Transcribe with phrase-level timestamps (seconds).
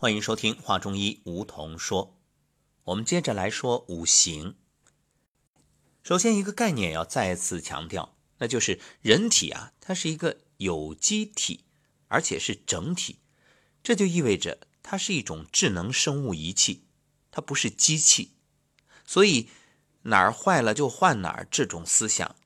[0.00, 2.18] 欢迎收听《话中医》，梧桐说。
[2.84, 4.56] 我们接着来说五行。
[6.02, 11.66] 首先，一个概念要再次强调，那就是人体啊，它是一个有机体，
[12.08, 13.18] 而且是整体。
[13.82, 16.86] 这就意味着它是一种智能生物仪器，
[17.30, 18.30] 它不是机器。
[19.04, 19.50] 所以
[20.04, 22.36] 哪儿坏了就换哪儿，这种思想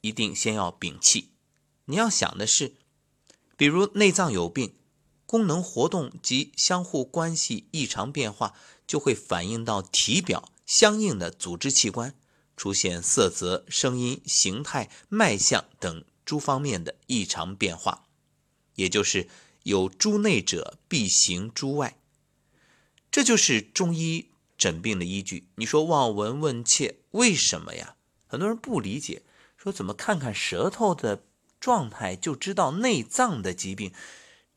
[0.00, 1.34] 一定先要摒弃。
[1.84, 2.76] 你要想的是，
[3.58, 4.76] 比如内脏有病。
[5.32, 8.52] 功能活动及相互关系异常变化，
[8.86, 12.14] 就会反映到体表相应的组织器官
[12.54, 18.04] 出现色泽、声音、形态、脉象等诸方面的异常变化，
[18.74, 19.26] 也就是
[19.62, 21.96] 有诸内者必行诸外。
[23.10, 24.28] 这就是中医
[24.58, 25.48] 诊病的依据。
[25.54, 27.96] 你说望闻问切，为什么呀？
[28.26, 29.22] 很多人不理解，
[29.56, 31.24] 说怎么看看舌头的
[31.58, 33.94] 状态就知道内脏的疾病？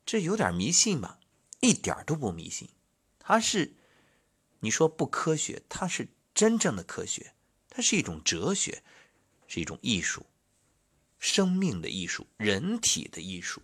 [0.06, 1.20] 这有点迷信吧？
[1.62, 2.70] 一点都不迷信，
[3.18, 3.74] 它是
[4.60, 7.34] 你说不科学，它是真正的科学，
[7.70, 8.84] 它是一种哲学，
[9.48, 10.26] 是一种艺术，
[11.18, 13.64] 生命的艺术，人体的艺术。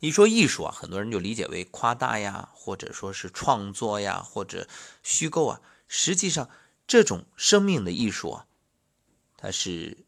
[0.00, 4.68] 一说艺术啊，很多人就理解为夸大呀，或者说是创作呀，或者
[5.02, 5.60] 虚构啊。
[5.86, 6.50] 实际上，
[6.86, 8.46] 这种生命的艺术啊，
[9.36, 10.04] 它是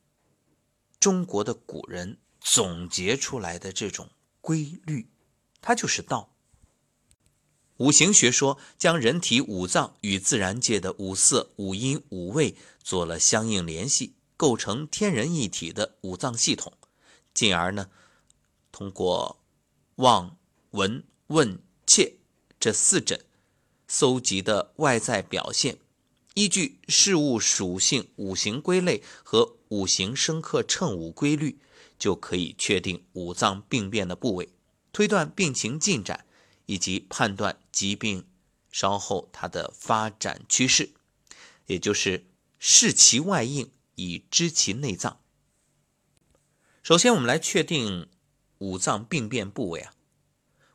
[0.98, 4.10] 中国的古人总结出来的这种。
[4.40, 5.08] 规律，
[5.60, 6.30] 它就是道。
[7.76, 16.74] 五行学说将人体五脏与自然界的五色、五音、五味做了相应联系，构成天人一体的五脏系统。
[17.32, 17.88] 进而呢，
[18.70, 19.40] 通过
[19.96, 20.36] 望、
[20.72, 22.16] 闻、问、切
[22.58, 23.24] 这四诊
[23.88, 25.78] 搜集的外在表现，
[26.34, 31.58] 依据事物属性、五行归类和五行生克称五规律。
[32.00, 34.48] 就可以确定五脏病变的部位，
[34.90, 36.26] 推断病情进展，
[36.64, 38.26] 以及判断疾病
[38.72, 40.90] 稍后它的发展趋势，
[41.66, 42.26] 也就是
[42.58, 45.20] 视其外应以知其内脏。
[46.82, 48.08] 首先，我们来确定
[48.58, 49.92] 五脏病变部位啊。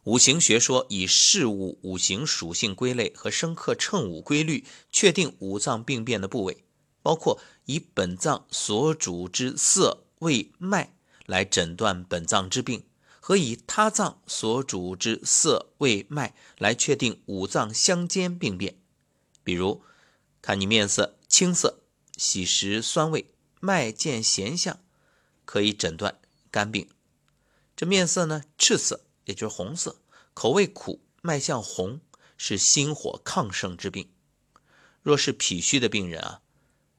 [0.04, 6.64] 五行学说以事物五行属性归类和生克称五规律确定五脏病变的部位，
[7.02, 10.95] 包括以本脏所主之色、味、脉。
[11.26, 12.86] 来诊断本脏之病，
[13.20, 18.78] 和以他脏所主之色、味、脉来确定五脏相间病变。
[19.44, 19.84] 比如，
[20.42, 21.82] 看你面色青色，
[22.18, 24.80] 喜食酸味，脉见咸象，
[25.44, 26.20] 可以诊断
[26.52, 26.90] 肝病。
[27.76, 30.02] 这面色呢赤色，也就是红色，
[30.34, 32.00] 口味苦，脉象红，
[32.38, 34.10] 是心火亢盛之病。
[35.02, 36.42] 若是脾虚的病人啊，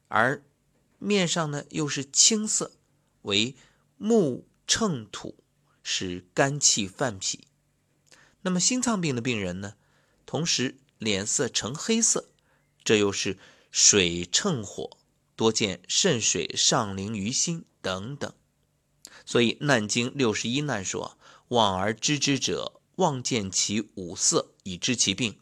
[0.07, 0.43] 而
[0.99, 2.73] 面上呢又是青色，
[3.23, 3.55] 为
[3.97, 5.35] 木乘土，
[5.81, 7.47] 使肝气犯脾。
[8.41, 9.73] 那么心脏病的病人呢，
[10.25, 12.29] 同时脸色呈黑色，
[12.83, 13.37] 这又是
[13.71, 14.97] 水乘火，
[15.35, 18.31] 多见肾水上凌于心等等。
[19.25, 21.17] 所以《难经》六十一难说
[21.49, 25.33] ：“望而知之者，望见其五色以知其病；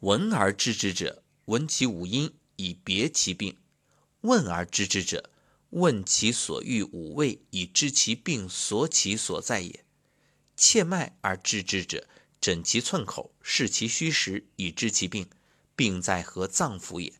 [0.00, 3.56] 闻而知之者，闻其五音以别其病；
[4.22, 5.30] 问而知之者。”
[5.72, 9.84] 问其所欲五味，以知其病所起所在也。
[10.54, 12.06] 切脉而知之者，
[12.38, 15.30] 诊其寸口，视其虚实，以知其病，
[15.74, 17.14] 病在何脏腑也。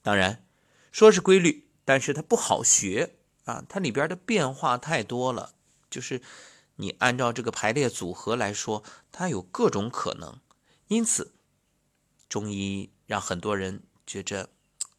[0.00, 0.46] 当然，
[0.92, 5.56] 说是规律，但是它不好学啊，它里边的变化太多了。
[5.90, 6.22] 就是
[6.76, 10.40] 你按照这个排列组合来说，它有各种可能。
[10.86, 11.34] 因此，
[12.28, 14.50] 中医让很多人觉着，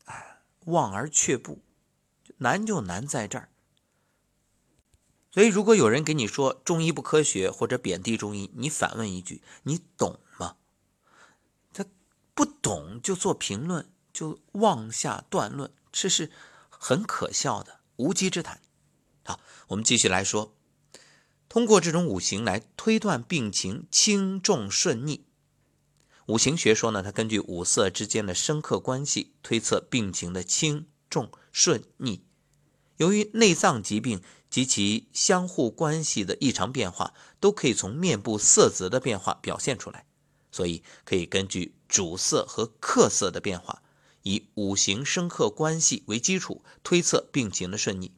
[0.03, 1.61] 哎，望而却步。
[2.37, 3.49] 难就难在这儿，
[5.31, 10.57] 所以如果有人给你说中医不科学或者贬低中医，你反问一句：你懂吗？
[11.71, 11.85] 他
[12.33, 16.29] 不懂就做评论，就妄下断论，这是
[16.69, 18.61] 很可笑的无稽之谈。
[19.23, 20.53] 好，我们继续来说，
[21.47, 25.25] 通过这种五行来推断病情轻重顺逆。
[26.27, 30.87] 五行学说呢，它根据五色之间的生克关系推测病情的轻。
[31.07, 32.24] 重顺逆，
[32.97, 40.05] 由于内脏疾病及其相互关系的异常变化，都可以从面部色泽的变化表现出来，
[40.51, 43.83] 所以可以根据主色和客色的变化，
[44.23, 48.13] 以五行生克关系为基础推测病情的顺逆。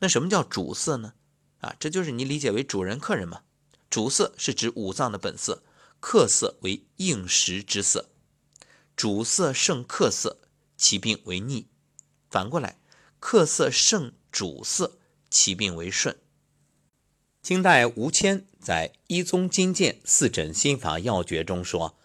[0.00, 1.14] 那什么叫主色呢？
[1.60, 3.42] 啊，这就是你理解为主人客人嘛。
[3.88, 5.62] 主色是指五脏的本色，
[6.00, 8.10] 客色为应时之色。
[8.96, 10.40] 主色胜客色，
[10.76, 11.68] 其病为逆。
[12.28, 12.78] 反过来，
[13.26, 14.98] 客色胜主色，
[15.30, 16.18] 其病为顺。
[17.42, 21.96] 清代吴谦在《一宗金鉴四诊心法要诀》中说：“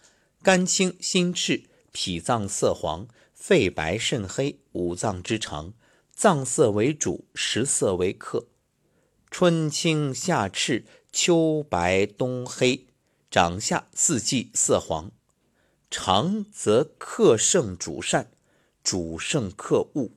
[0.42, 5.74] 肝清心赤，脾脏色黄，肺白肾黑，五脏之常，
[6.10, 8.46] 脏色为主，食色为客。
[9.30, 12.86] 春青夏赤，秋白冬黑，
[13.30, 15.12] 长夏四季色黄。
[15.90, 18.32] 常则克胜主善，
[18.82, 20.12] 主胜克恶。”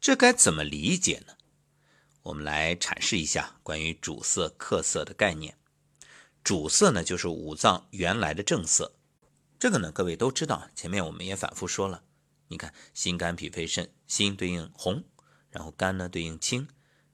[0.00, 1.34] 这该怎么理解呢？
[2.22, 5.56] 我们来阐释一下关于主色客色的概念。
[6.42, 8.96] 主色呢，就是五脏原来的正色。
[9.58, 12.04] 这个呢，各位都知道，前面我们也反复说了。
[12.48, 15.02] 你看，心肝脾肺肾，心对应红，
[15.50, 16.68] 然后肝呢对应青，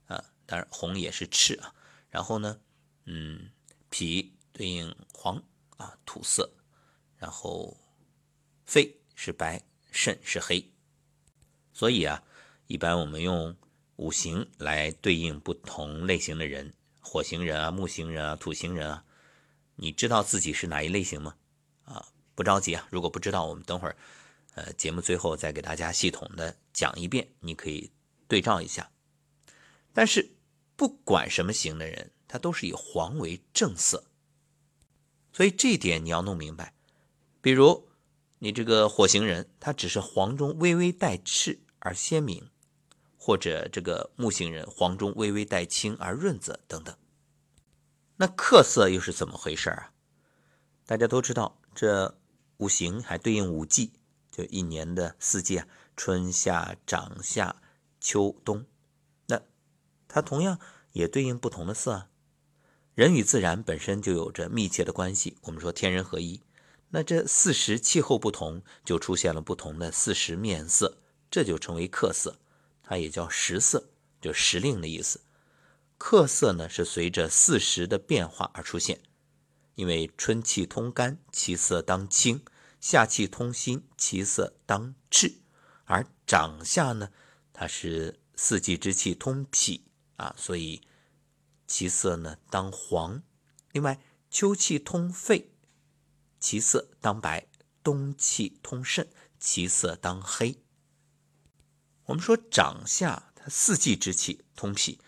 [0.06, 1.74] 啊，当然红也是赤啊。
[2.10, 2.60] 然后呢，
[3.06, 3.50] 嗯，
[3.88, 5.42] 脾对应黄
[5.78, 6.52] 啊，土色，
[7.16, 7.76] 然后
[8.66, 10.70] 肺是白，肾是黑。
[11.72, 12.22] 所以啊，
[12.72, 13.54] 一般我们用。
[13.96, 19.04] 五行来对应不同类型的人，火型人啊，木型人啊，土型人啊，
[19.76, 21.36] 你知道自己是哪一类型吗？
[21.84, 23.96] 啊，不着急啊，如果不知道，我们等会儿，
[24.54, 27.92] 呃，节目最后再给大家系统的讲一遍，你可以
[28.26, 28.90] 对照一下。
[29.92, 30.32] 但是
[30.74, 34.06] 不管什么型的人，他都是以黄为正色，
[35.32, 36.74] 所以这一点你要弄明白。
[37.40, 37.88] 比如
[38.40, 42.48] 你这个火型人，他只是黄中微微带赤而鲜明。
[43.24, 46.92] 或者这个木星人黄中微微带青而润泽等等，
[48.16, 49.92] 那克色又是怎么回事啊？
[50.86, 52.18] 大家都知道，这
[52.56, 53.92] 五行还对应五季，
[54.32, 57.62] 就一年的四季啊，春夏长夏
[58.00, 58.66] 秋冬。
[59.28, 59.40] 那
[60.08, 60.58] 它同样
[60.90, 62.08] 也对应不同的色啊。
[62.96, 66.40] 人与自然本身就有着密切的关系，我们说天人合一。
[66.90, 70.98] 那这四时气候不同，就出现了不同的四时面色，
[71.30, 72.40] 这就成为克色。
[72.92, 73.88] 它也叫时色，
[74.20, 75.22] 就时令的意思。
[75.96, 79.00] 客色呢是随着四时的变化而出现，
[79.76, 82.40] 因为春气通肝，其色当清；
[82.82, 85.36] 夏气通心，其色当赤。
[85.84, 87.10] 而长夏呢，
[87.54, 89.86] 它是四季之气通脾
[90.16, 90.82] 啊，所以
[91.66, 93.22] 其色呢当黄。
[93.70, 95.50] 另外，秋气通肺，
[96.38, 97.46] 其色当白；
[97.82, 99.08] 冬气通肾，
[99.40, 100.61] 其色当黑。
[102.06, 104.98] 我们说长夏，它四季之气通脾，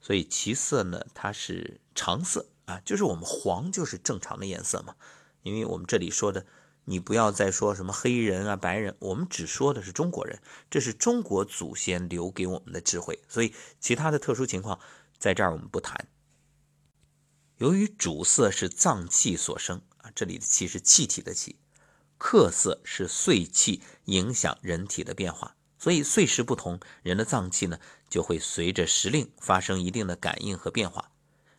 [0.00, 4.96] 所以其色呢，它是常色啊，就是我们黄就是正常的颜色嘛。
[5.42, 6.46] 因为我们这里说的，
[6.84, 10.40] 你不要再说什么黑人啊、白人，我们只说的是中国人，
[10.70, 13.22] 这是中国祖先留给我们的智慧。
[13.28, 14.80] 所以其他的特殊情况
[15.18, 16.08] 在这儿我们不谈。
[17.58, 21.56] 由于主色是脏气所生啊，这里的气是气体的气，
[22.16, 25.56] 客色是岁气影响人体的变化。
[25.78, 27.78] 所以岁时不同，人的脏器呢
[28.08, 31.10] 就会随着时令发生一定的感应和变化。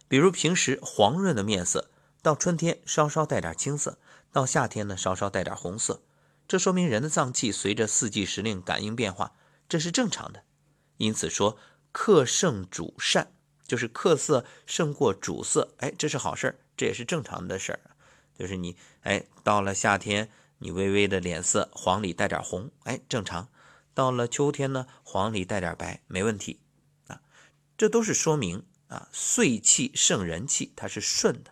[0.08, 1.90] 比如平时黄润的面色，
[2.22, 3.98] 到春天稍稍带点青色，
[4.32, 6.02] 到夏天呢稍稍带点红色。
[6.48, 9.34] 这说明人的脏器随着四季时令感应变化，
[9.70, 10.44] 这是正常的。
[10.98, 11.58] 因此说
[11.92, 13.32] 克胜主善，
[13.68, 17.80] 就是克色胜过主色，哎，这是好事儿，这也是正常的事儿。
[18.38, 23.48] 就是你哎，到了夏天，你微微的脸色黄里带点红，哎，正常。
[24.00, 26.62] 到了秋天呢，黄里带点白，没问题
[27.08, 27.22] 啊。
[27.78, 31.52] 这都是说明啊，岁气胜人气，它是顺的。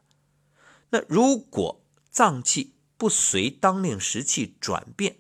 [0.91, 5.17] 那如果脏气不随当令时气转变，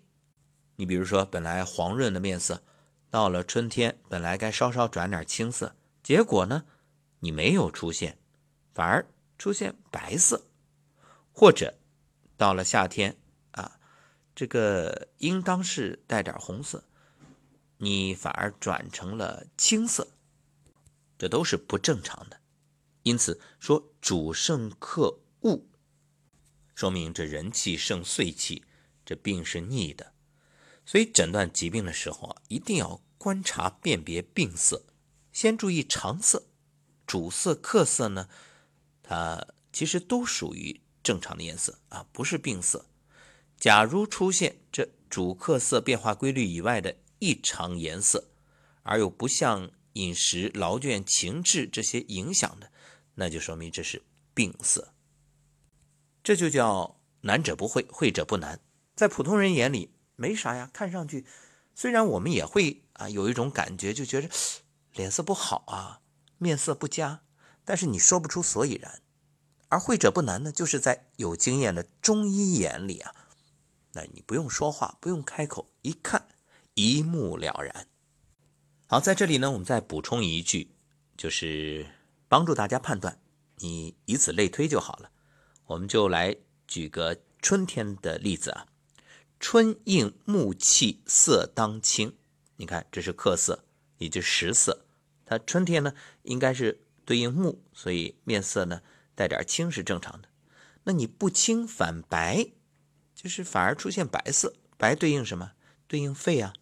[0.77, 2.63] 你比如说本来黄润的面色，
[3.09, 6.63] 到了春天本来该稍稍转点青色，结果呢
[7.19, 8.17] 你没有出现，
[8.73, 9.05] 反而
[9.37, 10.45] 出现白色，
[11.33, 11.77] 或者
[12.37, 13.17] 到了夏天
[13.51, 13.77] 啊，
[14.33, 16.85] 这个应当是带点红色。
[17.77, 20.07] 你反而转成了青色，
[21.17, 22.39] 这都是不正常的。
[23.03, 25.61] 因此说主胜克恶，
[26.75, 28.63] 说明这人气胜岁气，
[29.05, 30.13] 这病是逆的。
[30.85, 34.85] 所以诊断疾病的时候啊，一定要观察辨别病色，
[35.31, 36.47] 先注意常色、
[37.05, 38.29] 主色、客色呢，
[39.03, 42.85] 它其实都属于正常的颜色啊，不是病色。
[43.57, 48.29] 假如出现这主客色变化规律以外的，异常颜色，
[48.83, 52.71] 而又不像饮食、劳倦、情志这些影响的，
[53.15, 54.93] 那就说明这是病色。
[56.23, 58.59] 这就叫难者不会，会者不难。
[58.95, 61.25] 在普通人眼里没啥呀，看上去
[61.73, 64.29] 虽然我们也会啊有一种感觉，就觉得
[64.93, 66.01] 脸色不好啊，
[66.37, 67.21] 面色不佳，
[67.63, 69.01] 但是你说不出所以然。
[69.69, 73.13] 而会者不难呢，就是在有经验的中医眼里啊，
[73.93, 76.27] 那你不用说话，不用开口，一看。
[76.77, 77.87] 一目了然。
[78.85, 80.75] 好，在这里呢，我们再补充一句，
[81.17, 81.87] 就是
[82.27, 83.19] 帮助大家判断，
[83.55, 85.09] 你以此类推就好了。
[85.65, 88.67] 我们就来举个春天的例子啊，
[89.39, 92.13] 春应木气色当清，
[92.57, 93.65] 你看这是客色，
[93.97, 94.85] 也就是实色。
[95.25, 98.83] 它春天呢，应该是对应木，所以面色呢
[99.15, 100.29] 带点青是正常的。
[100.83, 102.51] 那你不青反白，
[103.15, 105.53] 就是反而出现白色，白对应什么？
[105.87, 106.53] 对应肺啊，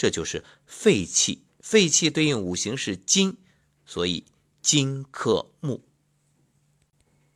[0.00, 1.44] 这就是肺气。
[1.60, 3.36] 肺气对应五行是金，
[3.84, 4.24] 所以
[4.62, 5.84] 金克木。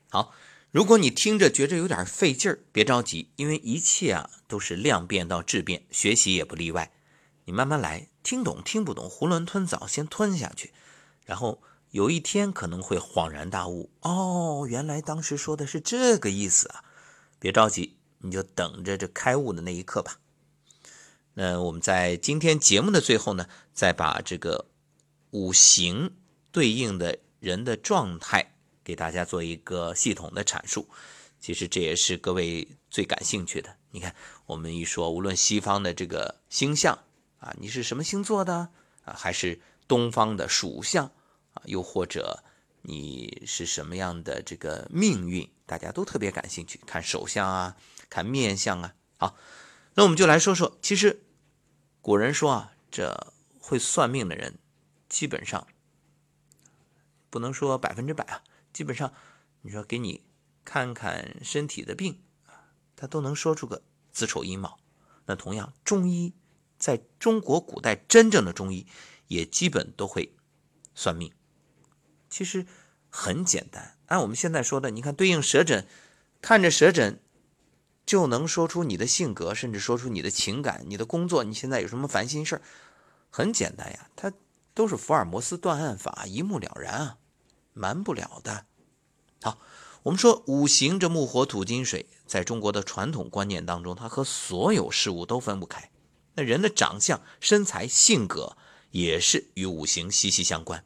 [0.08, 0.32] 好，
[0.70, 6.90] 如果你听着觉着有点费劲儿，别着急，因为一切啊都是量变到质变，学习也不例外。
[7.44, 10.72] 你慢慢来，听懂听不懂，囫囵吞枣先吞下去，
[11.26, 13.90] 然后有一天可能会恍然大悟。
[14.00, 16.82] 哦，原来当时说的是这个意思啊！
[17.38, 20.20] 别着急，你就等着这开悟的那一刻吧。
[21.36, 24.66] 那我们在今天节目的最后呢，再把这个
[25.30, 26.12] 五行
[26.52, 30.88] 对应的人的状态给大家做一个系统的阐述。
[31.40, 33.76] 其实这也是各位最感兴趣的。
[33.90, 34.14] 你看，
[34.46, 36.96] 我们一说，无论西方的这个星象
[37.40, 38.68] 啊，你是什么星座的
[39.04, 41.06] 啊，还是东方的属相
[41.52, 42.44] 啊，又或者
[42.82, 47.76] 你是什么样的这个命运，大家都特别感兴趣，看手相啊，
[48.08, 48.94] 看面相啊。
[49.18, 49.36] 好，
[49.94, 51.22] 那我们就来说说，其实。
[52.04, 54.58] 古人说啊，这会算命的人，
[55.08, 55.66] 基本上
[57.30, 58.44] 不能说百分之百啊，
[58.74, 59.10] 基本上
[59.62, 60.22] 你说给你
[60.66, 62.20] 看看身体的病，
[62.94, 63.82] 他都能说出个
[64.12, 64.78] 子丑寅卯。
[65.24, 66.34] 那同样，中医
[66.78, 68.86] 在中国古代真正的中医
[69.28, 70.36] 也基本都会
[70.94, 71.32] 算命。
[72.28, 72.66] 其实
[73.08, 75.88] 很简单，按我们现在说的，你看对应舌诊，
[76.42, 77.23] 看着舌诊。
[78.06, 82.62] 就能说出你的性格，甚至说出你的情感、你的工作，你现在有什么烦心事儿？
[83.30, 84.32] 很简单呀，它
[84.74, 87.18] 都是福尔摩斯断案法，一目了然啊，
[87.72, 88.66] 瞒不了的。
[89.42, 89.58] 好，
[90.04, 95.90] 我们说五行这木、火、土、金、水，在中国的传统观念当中，它和所有事物都分不开。
[96.34, 98.56] 那人的长相、身材、性格
[98.90, 100.84] 也是与五行息息相关。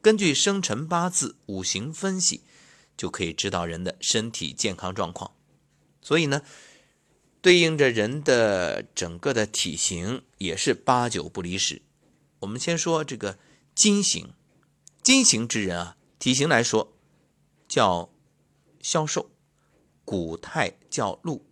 [0.00, 2.42] 根据生辰八字五行分析，
[2.96, 5.32] 就可以知道人的身体健康状况。
[6.02, 6.42] 所以呢，
[7.40, 11.80] 对应着人的整个的体型也是八九不离十。
[12.40, 13.38] 我们先说这个
[13.74, 14.34] 金型，
[15.00, 16.92] 金型之人啊，体型来说
[17.68, 18.12] 叫
[18.80, 19.30] 消瘦，
[20.04, 21.46] 骨态较露，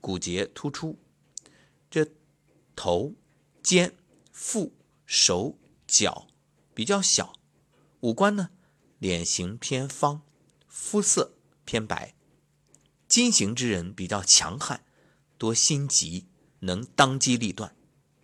[0.00, 0.98] 骨节突出，
[1.90, 2.08] 这
[2.74, 3.14] 头、
[3.62, 3.94] 肩、
[4.32, 4.72] 腹、
[5.04, 6.26] 手、脚
[6.74, 7.34] 比较小，
[8.00, 8.48] 五官呢，
[8.98, 10.22] 脸型偏方，
[10.66, 11.34] 肤色
[11.66, 12.14] 偏白。
[13.14, 14.84] 金型之人比较强悍，
[15.38, 16.26] 多心急，
[16.58, 17.76] 能当机立断，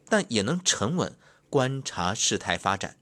[0.09, 1.17] 但也能沉稳
[1.49, 2.99] 观察事态发展。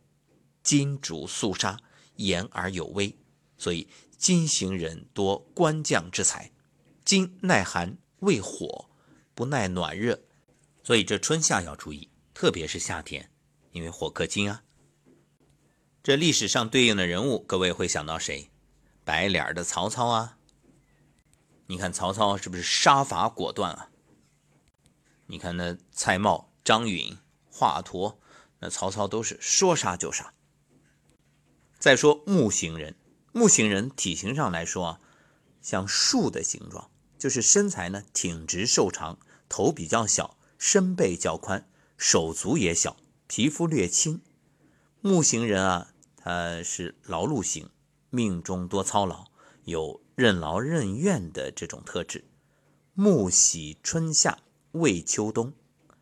[0.63, 1.79] 金主肃杀，
[2.17, 3.17] 严而有威，
[3.57, 6.53] 所以金型人多官将之才。
[7.07, 8.91] 金耐寒，为火，
[9.35, 10.21] 不耐暖热，
[10.83, 13.31] 所以这春夏要注意，特别是夏天，
[13.73, 14.63] 因为火克金啊。
[16.03, 18.51] 这历史上对应的人物，各位会想到谁？
[19.07, 20.38] 白脸的曹操啊。
[21.69, 23.91] 你看曹操是不是杀伐果断啊？
[25.27, 27.19] 你看那蔡瑁、张允、
[27.51, 28.17] 华佗，
[28.61, 30.33] 那曹操都是说杀就杀。
[31.79, 32.97] 再说木型人，
[33.33, 35.01] 木型人体型上来说啊，
[35.61, 39.19] 像树的形状，就是身材呢挺直瘦长，
[39.51, 42.97] 头比较小，身背较宽，手足也小，
[43.27, 44.23] 皮肤略青。
[45.03, 47.69] 木型人啊，他是劳碌型，
[48.09, 49.27] 命中多操劳，
[49.69, 50.01] 有。
[50.19, 52.25] 任劳任怨的这种特质，
[52.95, 54.37] 木喜春夏，
[54.73, 55.53] 畏秋冬，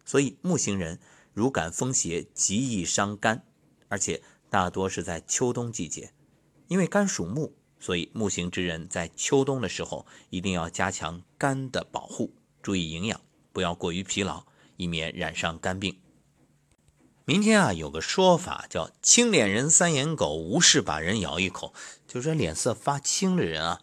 [0.06, 0.98] 所以木行人
[1.34, 3.44] 如感风邪，极易伤肝，
[3.88, 6.14] 而且大多是在秋冬季节。
[6.68, 12.32] 因为肝属木，所以木行之人在秋冬的时候一定要加强肝的保护，
[12.62, 13.20] 注意营养，
[13.52, 14.46] 不要过于疲劳，
[14.78, 15.94] 以免染上肝病。
[17.28, 21.74] 明天啊，有个说法叫“青脸人三眼狗，无事把人咬一口”，
[22.06, 23.80] 就是说脸色发青的人啊。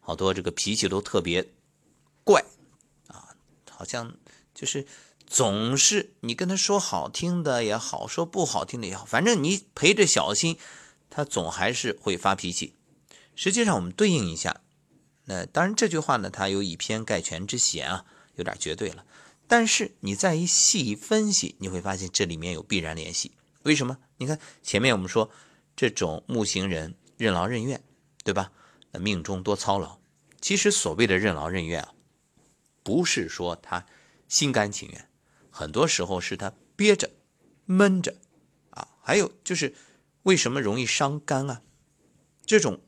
[0.00, 1.46] 好多这个脾气都特别
[2.24, 2.44] 怪
[3.06, 3.36] 啊，
[3.70, 4.16] 好像
[4.52, 4.84] 就是
[5.28, 10.58] 总是你跟他说好听的也好，说不好听的也好，反正你陪着小心，
[11.08, 12.74] 他总还是会发脾气。
[13.36, 14.60] 实际上，我们对应一下，
[15.26, 18.04] 那当然这句话呢，它有以偏概全之嫌啊，
[18.34, 19.04] 有点绝对了。
[19.48, 23.32] 但是你再一细分析，你会发现这里面有必然联系。
[23.62, 23.98] 为什么？
[24.16, 25.30] 你看前面我们说
[25.74, 27.82] 这种木型人任劳任怨，
[28.24, 28.52] 对吧？
[28.98, 29.98] 命中多操劳，
[30.40, 31.92] 其实所谓的任劳任怨啊，
[32.82, 33.84] 不是说他
[34.26, 35.08] 心甘情愿，
[35.50, 37.10] 很多时候是他憋着、
[37.66, 38.16] 闷着
[38.70, 38.88] 啊。
[39.02, 39.74] 还有就是
[40.22, 41.62] 为什么容易伤肝啊？
[42.46, 42.80] 这种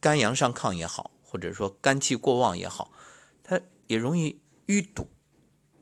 [0.00, 2.90] 肝阳上亢也好，或者说肝气过旺也好，
[3.44, 5.08] 它也容易淤堵。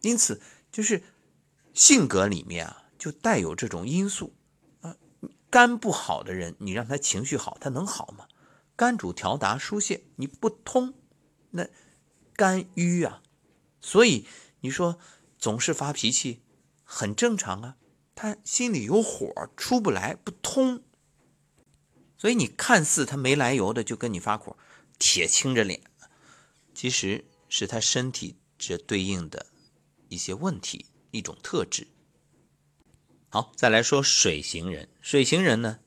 [0.03, 0.41] 因此，
[0.73, 1.03] 就是
[1.75, 4.35] 性格里面啊，就带有这种因素
[4.81, 4.97] 啊。
[5.51, 8.27] 肝不好的人，你让他情绪好，他能好吗？
[8.77, 10.95] 肝主调达疏泄，你不通，
[11.51, 11.69] 那
[12.35, 13.23] 肝郁啊。
[13.81, 14.27] 所以
[14.61, 14.99] 你说
[15.39, 16.43] 总是发脾气，
[16.85, 17.77] 很正常啊。
[18.15, 20.83] 他心里有火，出不来，不通。
[22.19, 24.57] 所以你看似他没来由的就跟你发火，
[24.99, 25.83] 铁青着脸，
[26.75, 29.47] 其实是他身体这对应的。
[30.11, 31.87] 一些问题，一种特质。
[33.31, 34.89] 好，再来说水行人。
[35.01, 35.79] 水行人呢，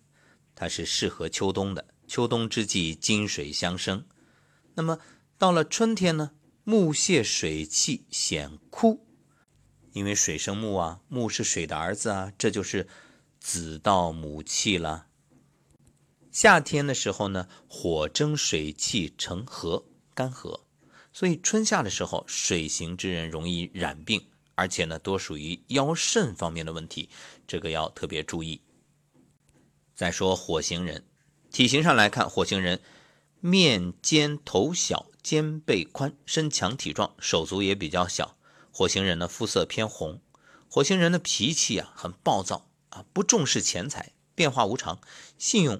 [0.55, 1.93] 它是适合秋冬的。
[2.07, 4.05] 秋冬之际，金水相生。
[4.75, 4.99] 那么
[5.37, 6.31] 到了春天呢，
[6.63, 9.05] 木泄水气显枯，
[9.91, 12.87] 因为水生木啊，木是水的儿子啊，这就是
[13.39, 15.07] 子盗母气了。
[16.31, 20.61] 夏天的时候呢，火蒸水气成河，干涸。
[21.13, 27.07] 所以春夏的时候，水行之人容易染病，而且呢，多属于腰肾方面的问题，
[27.47, 28.61] 这个要特别注意。
[29.93, 31.05] 再说火行人，
[31.51, 32.81] 体型上来看，火行人
[33.39, 38.35] 面尖头小，肩背宽，身强体壮，手足也比较小。
[38.71, 40.19] 火行人呢，肤色偏红。
[40.67, 44.99] 火行人的脾气啊，很暴躁啊，不重视钱财，变化无常，
[45.37, 45.79] 信用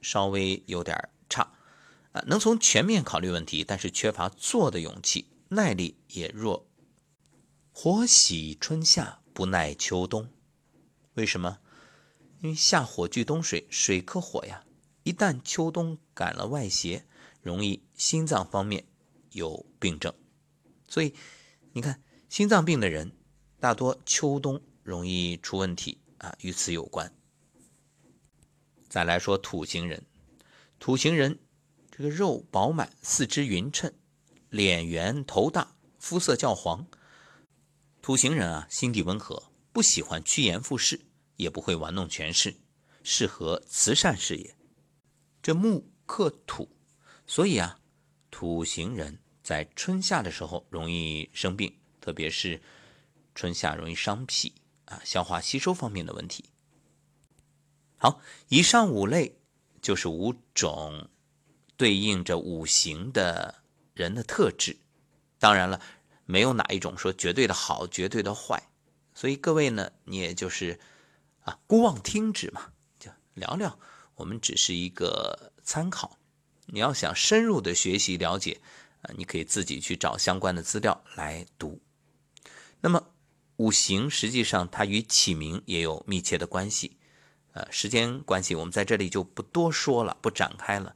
[0.00, 1.52] 稍微有点差。
[2.12, 6.66] 啊，能从全面考虑问题，但是缺乏做的勇气，耐力也弱。
[7.72, 10.28] 火喜春夏，不耐秋冬。
[11.14, 11.60] 为什么？
[12.40, 14.64] 因为夏火聚冬水，水克火呀。
[15.04, 17.06] 一旦秋冬感了外邪，
[17.42, 18.86] 容易心脏方面
[19.30, 20.12] 有病症。
[20.88, 21.14] 所以
[21.72, 23.12] 你看，心脏病的人
[23.60, 27.14] 大多秋冬容易出问题啊，与此有关。
[28.88, 30.04] 再来说土行人，
[30.80, 31.38] 土行人。
[32.00, 33.92] 这个肉饱满，四肢匀称，
[34.48, 36.86] 脸圆头大，肤色较黄。
[38.00, 40.98] 土行人啊，心地温和，不喜欢趋炎附势，
[41.36, 42.56] 也不会玩弄权势，
[43.02, 44.56] 适合慈善事业。
[45.42, 46.70] 这木克土，
[47.26, 47.78] 所以啊，
[48.30, 52.62] 土行人在春夏的时候容易生病，特别是
[53.34, 54.54] 春夏容易伤脾
[54.86, 56.46] 啊，消化吸收方面的问题。
[57.98, 59.38] 好，以上五类
[59.82, 61.10] 就是五种。
[61.80, 63.62] 对应着五行的
[63.94, 64.76] 人的特质，
[65.38, 65.80] 当然了，
[66.26, 68.62] 没有哪一种说绝对的好，绝对的坏，
[69.14, 70.78] 所以各位呢，你也就是
[71.42, 73.78] 啊，姑妄听之嘛，就聊聊，
[74.16, 76.18] 我们只是一个参考。
[76.66, 78.60] 你要想深入的学习了解，
[79.00, 81.80] 啊，你可以自己去找相关的资料来读。
[82.82, 83.06] 那么
[83.56, 86.98] 五行实际上它与起名也有密切的关系，
[87.54, 90.94] 呃，时间关系，我们在这里就不多说了，不展开了。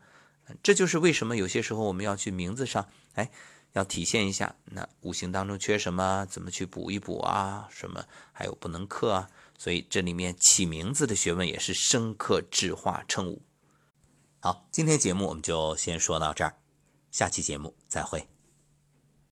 [0.62, 3.30] 这就是为什么有些时候我们要去名字上，哎，
[3.72, 7.68] 要体现一下那五行当中缺什么，怎么去补一补啊？
[7.70, 9.30] 什么还有不能克啊？
[9.56, 13.42] 所以这里面起名字的学问也是生克制化称物。
[14.40, 16.56] 好，今天节目我们就先说到这儿，
[17.10, 18.33] 下期节目再会。